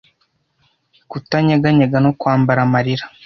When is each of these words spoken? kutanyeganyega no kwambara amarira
kutanyeganyega 1.09 1.97
no 2.05 2.11
kwambara 2.19 2.59
amarira 2.67 3.05